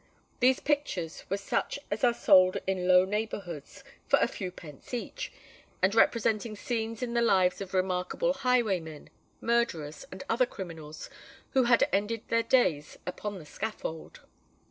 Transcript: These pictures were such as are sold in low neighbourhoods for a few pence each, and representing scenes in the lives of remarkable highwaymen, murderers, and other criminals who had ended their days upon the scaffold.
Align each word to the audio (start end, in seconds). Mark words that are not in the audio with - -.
These 0.39 0.59
pictures 0.61 1.25
were 1.29 1.37
such 1.37 1.77
as 1.91 2.03
are 2.03 2.11
sold 2.11 2.57
in 2.65 2.87
low 2.87 3.05
neighbourhoods 3.05 3.83
for 4.07 4.17
a 4.17 4.27
few 4.27 4.49
pence 4.51 4.95
each, 4.95 5.31
and 5.79 5.93
representing 5.93 6.55
scenes 6.55 7.03
in 7.03 7.13
the 7.13 7.21
lives 7.21 7.61
of 7.61 7.75
remarkable 7.75 8.33
highwaymen, 8.33 9.11
murderers, 9.41 10.07
and 10.11 10.23
other 10.27 10.47
criminals 10.47 11.07
who 11.51 11.65
had 11.65 11.87
ended 11.93 12.23
their 12.29 12.41
days 12.41 12.97
upon 13.05 13.37
the 13.37 13.45
scaffold. 13.45 14.21